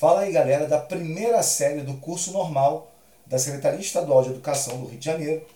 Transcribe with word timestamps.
Fala 0.00 0.20
aí, 0.20 0.32
galera, 0.32 0.66
da 0.66 0.78
primeira 0.78 1.42
série 1.42 1.82
do 1.82 1.98
curso 1.98 2.32
normal 2.32 2.90
da 3.26 3.38
Secretaria 3.38 3.80
Estadual 3.80 4.22
de 4.22 4.30
Educação 4.30 4.80
do 4.80 4.86
Rio 4.86 4.98
de 4.98 5.04
Janeiro. 5.04 5.46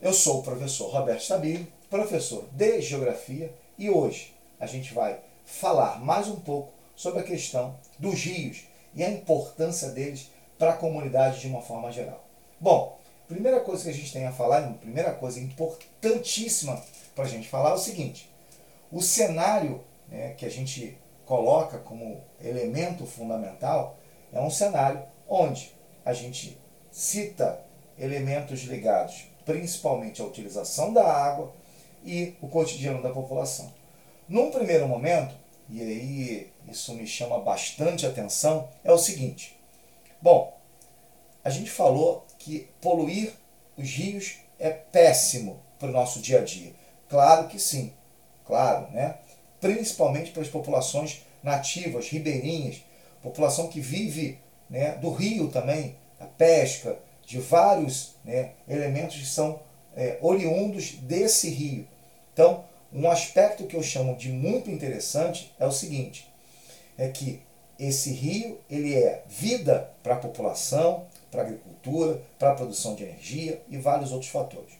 Eu 0.00 0.12
sou 0.12 0.38
o 0.38 0.42
professor 0.44 0.88
Roberto 0.92 1.22
Stabile, 1.22 1.66
professor 1.90 2.44
de 2.52 2.80
Geografia, 2.80 3.52
e 3.76 3.90
hoje 3.90 4.32
a 4.60 4.66
gente 4.66 4.94
vai 4.94 5.18
falar 5.44 5.98
mais 5.98 6.28
um 6.28 6.36
pouco 6.36 6.70
sobre 6.94 7.18
a 7.18 7.24
questão 7.24 7.74
dos 7.98 8.22
rios 8.22 8.60
e 8.94 9.02
a 9.02 9.10
importância 9.10 9.88
deles 9.88 10.30
para 10.56 10.74
a 10.74 10.76
comunidade 10.76 11.40
de 11.40 11.48
uma 11.48 11.62
forma 11.62 11.90
geral. 11.90 12.24
Bom, 12.60 12.96
primeira 13.26 13.58
coisa 13.58 13.82
que 13.82 13.90
a 13.90 13.92
gente 13.92 14.12
tem 14.12 14.24
a 14.24 14.30
falar, 14.30 14.72
primeira 14.74 15.14
coisa 15.14 15.40
importantíssima 15.40 16.80
para 17.12 17.24
a 17.24 17.28
gente 17.28 17.48
falar 17.48 17.70
é 17.70 17.74
o 17.74 17.78
seguinte: 17.78 18.30
o 18.92 19.02
cenário 19.02 19.80
né, 20.08 20.32
que 20.34 20.46
a 20.46 20.48
gente 20.48 20.96
coloca 21.32 21.78
como 21.78 22.22
elemento 22.44 23.06
fundamental 23.06 23.96
é 24.30 24.38
um 24.38 24.50
cenário 24.50 25.02
onde 25.26 25.74
a 26.04 26.12
gente 26.12 26.58
cita 26.90 27.58
elementos 27.98 28.60
ligados 28.64 29.28
principalmente 29.42 30.20
à 30.20 30.26
utilização 30.26 30.92
da 30.92 31.10
água 31.10 31.50
e 32.04 32.34
o 32.42 32.48
cotidiano 32.48 33.02
da 33.02 33.08
população. 33.08 33.72
Num 34.28 34.50
primeiro 34.50 34.86
momento, 34.86 35.34
e 35.70 35.80
aí 35.80 36.52
isso 36.68 36.92
me 36.92 37.06
chama 37.06 37.38
bastante 37.38 38.04
atenção, 38.04 38.68
é 38.84 38.92
o 38.92 38.98
seguinte: 38.98 39.58
bom, 40.20 40.54
a 41.42 41.48
gente 41.48 41.70
falou 41.70 42.26
que 42.38 42.68
poluir 42.78 43.32
os 43.78 43.88
rios 43.88 44.36
é 44.58 44.68
péssimo 44.68 45.62
para 45.78 45.88
o 45.88 45.92
nosso 45.92 46.20
dia 46.20 46.40
a 46.40 46.44
dia. 46.44 46.74
Claro 47.08 47.48
que 47.48 47.58
sim, 47.58 47.90
claro, 48.44 48.90
né? 48.90 49.16
principalmente 49.62 50.32
para 50.32 50.42
as 50.42 50.48
populações 50.48 51.24
nativas, 51.42 52.08
ribeirinhas, 52.08 52.82
população 53.22 53.68
que 53.68 53.80
vive 53.80 54.38
né, 54.68 54.92
do 54.96 55.10
rio 55.10 55.48
também, 55.48 55.96
a 56.18 56.24
pesca, 56.24 56.98
de 57.24 57.38
vários 57.38 58.16
né, 58.24 58.52
elementos 58.68 59.16
que 59.16 59.26
são 59.26 59.60
é, 59.96 60.18
oriundos 60.20 60.92
desse 61.02 61.48
rio. 61.48 61.86
Então, 62.32 62.64
um 62.92 63.08
aspecto 63.10 63.66
que 63.66 63.76
eu 63.76 63.82
chamo 63.82 64.16
de 64.16 64.30
muito 64.30 64.70
interessante 64.70 65.52
é 65.58 65.66
o 65.66 65.72
seguinte, 65.72 66.30
é 66.98 67.08
que 67.08 67.40
esse 67.78 68.12
rio 68.12 68.58
ele 68.70 68.94
é 68.94 69.22
vida 69.28 69.90
para 70.02 70.14
a 70.14 70.18
população, 70.18 71.06
para 71.30 71.42
a 71.42 71.44
agricultura, 71.46 72.20
para 72.38 72.52
a 72.52 72.54
produção 72.54 72.94
de 72.94 73.04
energia 73.04 73.62
e 73.68 73.78
vários 73.78 74.12
outros 74.12 74.30
fatores. 74.30 74.74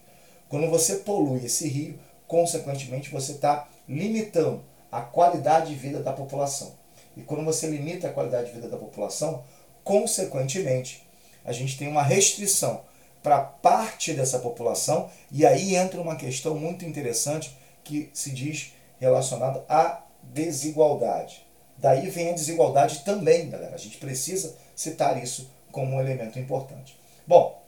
Quando 0.48 0.68
você 0.68 0.96
polui 0.96 1.44
esse 1.44 1.66
rio, 1.66 1.98
consequentemente 2.26 3.10
você 3.10 3.32
está 3.32 3.68
limitando 3.88 4.62
a 4.92 5.00
qualidade 5.00 5.70
de 5.70 5.74
vida 5.74 6.02
da 6.02 6.12
população. 6.12 6.74
E 7.16 7.22
quando 7.22 7.44
você 7.44 7.66
limita 7.66 8.08
a 8.08 8.12
qualidade 8.12 8.48
de 8.48 8.52
vida 8.52 8.68
da 8.68 8.76
população, 8.76 9.42
consequentemente, 9.82 11.02
a 11.44 11.52
gente 11.52 11.78
tem 11.78 11.88
uma 11.88 12.02
restrição 12.02 12.82
para 13.22 13.40
parte 13.40 14.12
dessa 14.12 14.38
população, 14.38 15.10
e 15.30 15.46
aí 15.46 15.74
entra 15.74 16.00
uma 16.00 16.16
questão 16.16 16.56
muito 16.56 16.84
interessante 16.84 17.56
que 17.82 18.10
se 18.12 18.30
diz 18.30 18.74
relacionada 19.00 19.64
à 19.68 20.02
desigualdade. 20.22 21.44
Daí 21.78 22.08
vem 22.10 22.30
a 22.30 22.34
desigualdade 22.34 23.00
também, 23.00 23.48
galera. 23.48 23.74
A 23.74 23.78
gente 23.78 23.96
precisa 23.96 24.54
citar 24.76 25.22
isso 25.22 25.50
como 25.70 25.96
um 25.96 26.00
elemento 26.00 26.38
importante. 26.38 26.98
Bom, 27.26 27.60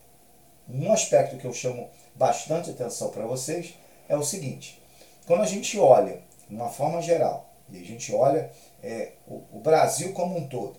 um 0.69 0.92
aspecto 0.92 1.36
que 1.36 1.44
eu 1.44 1.53
chamo 1.53 1.88
bastante 2.14 2.70
atenção 2.70 3.11
para 3.11 3.27
vocês 3.27 3.75
é 4.09 4.16
o 4.16 4.22
seguinte: 4.22 4.81
quando 5.27 5.42
a 5.42 5.47
gente 5.47 5.78
olha 5.78 6.20
de 6.48 6.55
uma 6.55 6.69
forma 6.69 7.00
geral, 7.00 7.48
e 7.70 7.81
a 7.81 7.84
gente 7.84 8.14
olha 8.14 8.50
é, 8.83 9.12
o, 9.27 9.42
o 9.53 9.61
Brasil 9.61 10.12
como 10.12 10.37
um 10.37 10.47
todo, 10.47 10.77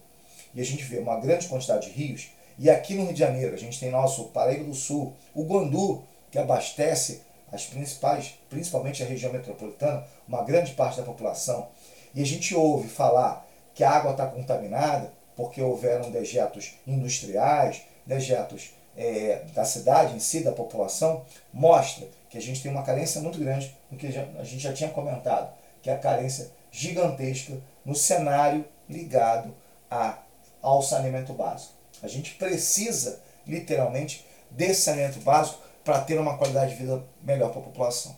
e 0.53 0.61
a 0.61 0.65
gente 0.65 0.83
vê 0.83 0.99
uma 0.99 1.19
grande 1.19 1.47
quantidade 1.47 1.87
de 1.87 1.93
rios, 1.93 2.31
e 2.57 2.69
aqui 2.69 2.93
no 2.93 3.03
Rio 3.03 3.13
de 3.13 3.19
Janeiro 3.19 3.53
a 3.53 3.57
gente 3.57 3.79
tem 3.79 3.91
nosso 3.91 4.25
Paraíba 4.25 4.63
do 4.63 4.73
Sul, 4.73 5.13
o 5.33 5.43
Guandu, 5.43 6.03
que 6.31 6.39
abastece 6.39 7.21
as 7.51 7.65
principais, 7.65 8.35
principalmente 8.49 9.03
a 9.03 9.05
região 9.05 9.31
metropolitana, 9.31 10.05
uma 10.27 10.43
grande 10.43 10.73
parte 10.73 10.97
da 10.97 11.03
população, 11.03 11.67
e 12.13 12.21
a 12.21 12.25
gente 12.25 12.55
ouve 12.55 12.87
falar 12.87 13.45
que 13.73 13.83
a 13.83 13.91
água 13.91 14.11
está 14.11 14.25
contaminada 14.25 15.11
porque 15.35 15.61
houveram 15.61 16.09
dejetos 16.11 16.75
industriais, 16.87 17.81
dejetos 18.05 18.73
é, 18.95 19.43
da 19.53 19.65
cidade 19.65 20.15
em 20.15 20.19
si, 20.19 20.41
da 20.41 20.51
população, 20.51 21.25
mostra 21.51 22.07
que 22.35 22.39
a 22.39 22.41
gente 22.41 22.61
tem 22.61 22.69
uma 22.69 22.83
carência 22.83 23.21
muito 23.21 23.39
grande, 23.39 23.73
no 23.89 23.97
que 23.97 24.07
a 24.07 24.43
gente 24.43 24.59
já 24.59 24.73
tinha 24.73 24.89
comentado, 24.89 25.53
que 25.81 25.89
é 25.89 25.93
a 25.93 25.97
carência 25.97 26.51
gigantesca 26.69 27.57
no 27.85 27.95
cenário 27.95 28.65
ligado 28.89 29.55
a, 29.89 30.19
ao 30.61 30.81
saneamento 30.81 31.31
básico. 31.31 31.71
A 32.03 32.09
gente 32.09 32.33
precisa, 32.33 33.21
literalmente, 33.47 34.25
desse 34.51 34.81
saneamento 34.81 35.21
básico 35.21 35.61
para 35.81 36.01
ter 36.01 36.19
uma 36.19 36.37
qualidade 36.37 36.71
de 36.71 36.83
vida 36.83 37.01
melhor 37.23 37.51
para 37.51 37.61
a 37.61 37.63
população. 37.63 38.13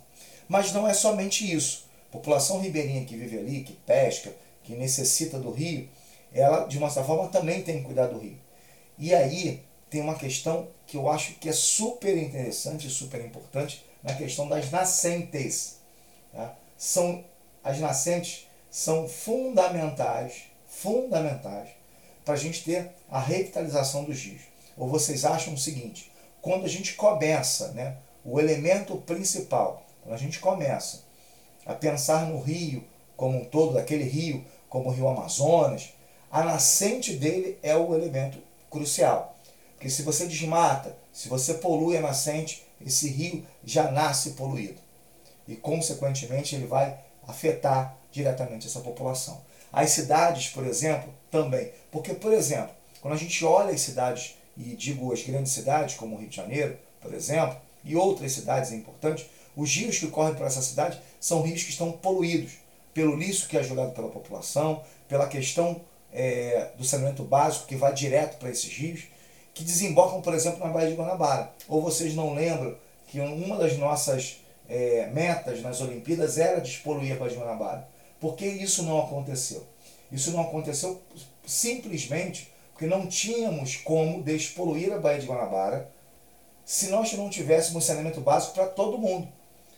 Mas 0.48 0.72
não 0.72 0.88
é 0.88 0.96
somente 0.96 1.54
isso. 1.54 1.86
A 2.10 2.14
população 2.14 2.60
ribeirinha 2.60 3.06
que 3.06 3.16
vive 3.16 3.38
ali, 3.38 3.64
que 3.64 3.74
pesca, 3.74 4.34
que 4.64 4.74
necessita 4.74 5.38
do 5.38 5.52
rio, 5.52 5.88
ela, 6.34 6.66
de 6.66 6.80
uma 6.80 6.90
certa 6.90 7.08
forma, 7.08 7.30
também 7.30 7.62
tem 7.62 7.80
que 7.80 7.86
cuidar 7.86 8.08
do 8.08 8.18
rio. 8.18 8.40
E 8.98 9.14
aí, 9.14 9.64
tem 9.92 10.02
uma 10.02 10.16
questão 10.16 10.70
que 10.88 10.98
eu 10.98 11.08
acho 11.08 11.34
que 11.36 11.48
é 11.48 11.54
super 11.54 12.18
interessante 12.18 12.88
e 12.88 12.90
super 12.90 13.24
importante 13.24 13.86
na 14.04 14.14
questão 14.14 14.48
das 14.48 14.72
nascentes. 14.72 15.78
Tá? 16.32 16.54
São, 16.78 17.24
as 17.64 17.80
nascentes 17.80 18.48
são 18.70 19.08
fundamentais, 19.08 20.44
fundamentais 20.68 21.70
para 22.24 22.34
a 22.34 22.38
gente 22.38 22.64
ter 22.64 22.92
a 23.10 23.20
revitalização 23.20 24.04
dos 24.04 24.22
rios. 24.22 24.42
Ou 24.78 24.88
vocês 24.88 25.26
acham 25.26 25.54
o 25.54 25.58
seguinte, 25.58 26.12
quando 26.42 26.66
a 26.66 26.70
gente 26.70 26.94
começa, 26.94 27.70
né, 27.70 27.98
o 28.24 28.40
elemento 28.40 28.98
principal, 28.98 29.84
quando 30.04 30.14
a 30.14 30.18
gente 30.18 30.40
começa 30.40 31.04
a 31.66 31.74
pensar 31.74 32.26
no 32.26 32.40
rio 32.40 32.84
como 33.16 33.40
um 33.40 33.46
todo, 33.46 33.74
daquele 33.74 34.04
rio 34.04 34.46
como 34.70 34.90
o 34.90 34.92
rio 34.92 35.08
Amazonas, 35.08 35.94
a 36.32 36.44
nascente 36.44 37.14
dele 37.14 37.58
é 37.64 37.76
o 37.76 37.96
elemento 37.96 38.38
crucial. 38.70 39.36
Porque 39.76 39.90
se 39.90 40.04
você 40.04 40.28
desmata, 40.28 40.96
se 41.14 41.30
você 41.30 41.56
polui 41.56 41.98
a 41.98 42.02
nascente, 42.02 42.67
esse 42.86 43.10
rio 43.10 43.46
já 43.64 43.92
nasce 43.92 44.32
poluído. 44.32 44.80
E, 45.48 45.56
consequentemente, 45.56 46.56
ele 46.56 46.66
vai 46.66 46.98
afetar 47.28 47.98
diretamente 48.12 48.68
essa 48.68 48.80
população. 48.80 49.42
As 49.72 49.92
cidades, 49.92 50.50
por 50.50 50.66
exemplo, 50.66 51.14
também. 51.30 51.72
Porque, 51.92 52.14
por 52.14 52.34
exemplo, 52.34 52.72
quando 53.02 53.14
a 53.14 53.18
gente 53.18 53.44
olha 53.46 53.74
as 53.74 53.82
cidades, 53.82 54.36
e 54.58 54.76
digo 54.76 55.14
as 55.14 55.24
grandes 55.24 55.52
cidades, 55.52 55.96
como 55.96 56.16
o 56.16 56.20
Rio 56.20 56.30
de 56.30 56.36
Janeiro, 56.36 56.78
por 57.00 57.14
exemplo, 57.14 57.58
e 57.84 57.96
outras 57.96 58.32
cidades 58.32 58.72
importantes, 58.72 59.26
os 59.56 59.74
rios 59.76 59.98
que 59.98 60.08
correm 60.08 60.36
por 60.36 60.46
essa 60.46 60.62
cidade 60.62 61.00
são 61.20 61.42
rios 61.42 61.64
que 61.64 61.70
estão 61.70 61.92
poluídos 61.92 62.54
pelo 62.94 63.16
lixo 63.16 63.48
que 63.48 63.58
é 63.58 63.64
jogado 63.64 63.94
pela 63.94 64.10
população, 64.10 64.84
pela 65.08 65.28
questão 65.28 65.82
é, 66.12 66.72
do 66.78 66.84
saneamento 66.84 67.24
básico 67.24 67.68
que 67.68 67.76
vai 67.76 67.94
direto 67.94 68.38
para 68.38 68.50
esses 68.50 68.72
rios 68.72 69.04
que 69.58 69.64
desembocam, 69.64 70.22
por 70.22 70.36
exemplo, 70.36 70.60
na 70.60 70.72
Baía 70.72 70.90
de 70.90 70.96
Guanabara. 70.96 71.52
Ou 71.68 71.82
vocês 71.82 72.14
não 72.14 72.36
lembram 72.36 72.76
que 73.08 73.20
uma 73.20 73.58
das 73.58 73.76
nossas 73.76 74.40
é, 74.70 75.10
metas 75.12 75.64
nas 75.64 75.82
Olimpíadas 75.82 76.38
era 76.38 76.62
despoluir 76.62 77.14
a 77.14 77.16
Baía 77.16 77.34
de 77.34 77.40
Guanabara? 77.40 77.88
Por 78.20 78.36
que 78.36 78.46
isso 78.46 78.84
não 78.84 79.00
aconteceu? 79.00 79.66
Isso 80.12 80.30
não 80.32 80.42
aconteceu 80.42 81.02
simplesmente 81.46 82.54
porque 82.72 82.86
não 82.86 83.08
tínhamos 83.08 83.78
como 83.78 84.22
despoluir 84.22 84.94
a 84.94 85.00
Baía 85.00 85.20
de 85.20 85.26
Guanabara 85.26 85.90
se 86.64 86.90
nós 86.90 87.12
não 87.14 87.28
tivéssemos 87.28 87.84
saneamento 87.84 88.22
básico 88.22 88.54
para 88.54 88.68
todo 88.68 89.00
mundo. 89.00 89.28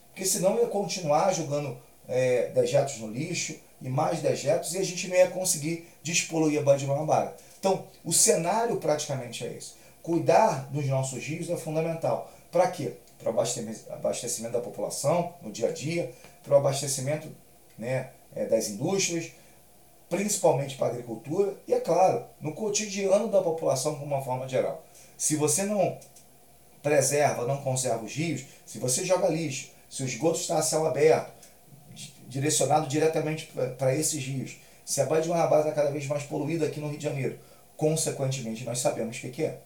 Porque 0.09 0.25
senão 0.25 0.57
ia 0.57 0.67
continuar 0.67 1.33
jogando 1.33 1.77
é, 2.05 2.49
dejetos 2.49 2.97
no 2.97 3.07
lixo 3.07 3.55
e 3.81 3.87
mais 3.87 4.21
dejetos 4.21 4.73
e 4.73 4.77
a 4.77 4.83
gente 4.83 5.07
não 5.07 5.15
ia 5.15 5.29
conseguir 5.29 5.87
despoluir 6.03 6.59
a 6.59 6.63
Baía 6.63 6.79
de 6.79 6.85
Guanabara. 6.85 7.33
Então, 7.59 7.85
o 8.03 8.13
cenário 8.13 8.77
praticamente 8.77 9.45
é 9.45 9.53
esse. 9.53 9.73
Cuidar 10.01 10.69
dos 10.71 10.85
nossos 10.87 11.23
rios 11.23 11.49
é 11.49 11.57
fundamental. 11.57 12.31
Para 12.51 12.71
quê? 12.71 12.93
Para 13.17 13.31
o 13.31 13.39
abastecimento 13.91 14.53
da 14.53 14.61
população 14.61 15.33
no 15.41 15.51
dia 15.51 15.67
a 15.67 15.71
dia, 15.71 16.11
para 16.41 16.53
o 16.53 16.57
abastecimento 16.57 17.27
né, 17.77 18.09
é, 18.33 18.45
das 18.45 18.69
indústrias, 18.69 19.31
principalmente 20.09 20.75
para 20.77 20.87
a 20.87 20.89
agricultura 20.91 21.53
e, 21.67 21.73
é 21.73 21.79
claro, 21.79 22.25
no 22.39 22.53
cotidiano 22.53 23.27
da 23.27 23.41
população 23.41 23.95
de 23.95 24.03
uma 24.03 24.21
forma 24.21 24.47
geral. 24.47 24.83
Se 25.17 25.35
você 25.35 25.63
não 25.63 25.97
preserva, 26.81 27.45
não 27.45 27.57
conserva 27.57 28.03
os 28.03 28.13
rios, 28.13 28.45
se 28.65 28.79
você 28.79 29.03
joga 29.03 29.27
lixo, 29.27 29.69
se 29.89 30.01
o 30.01 30.05
esgoto 30.05 30.39
está 30.39 30.57
a 30.57 30.63
céu 30.63 30.87
aberto, 30.87 31.31
direcionado 32.27 32.87
diretamente 32.87 33.51
para 33.77 33.93
esses 33.93 34.23
rios, 34.23 34.57
se 34.89 35.01
a 35.01 35.05
Baía 35.05 35.21
de 35.21 35.29
Guanabara 35.29 35.61
está 35.61 35.71
cada 35.71 35.91
vez 35.91 36.07
mais 36.07 36.23
poluída 36.23 36.65
aqui 36.65 36.79
no 36.79 36.87
Rio 36.87 36.97
de 36.97 37.03
Janeiro, 37.03 37.37
consequentemente 37.77 38.65
nós 38.65 38.79
sabemos 38.79 39.17
o 39.17 39.29
que 39.29 39.43
é. 39.43 39.59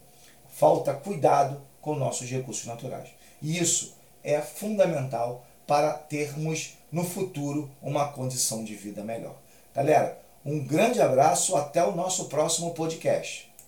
Falta 0.50 0.92
cuidado 0.92 1.62
com 1.80 1.94
nossos 1.94 2.28
recursos 2.28 2.66
naturais. 2.66 3.08
E 3.40 3.58
isso 3.58 3.96
é 4.22 4.42
fundamental 4.42 5.42
para 5.66 5.94
termos 5.94 6.76
no 6.92 7.04
futuro 7.04 7.70
uma 7.82 8.08
condição 8.08 8.62
de 8.62 8.74
vida 8.74 9.02
melhor. 9.02 9.34
Galera, 9.74 10.22
Um 10.46 10.62
grande 10.62 11.00
abraço, 11.00 11.56
até 11.56 11.82
o 11.82 11.96
nosso 11.96 12.26
próximo 12.26 12.74
podcast. 12.74 13.50